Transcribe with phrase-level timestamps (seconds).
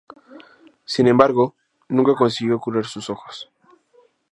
[0.83, 1.55] Sin embargo,
[1.87, 3.51] nunca consiguió curar sus ojos.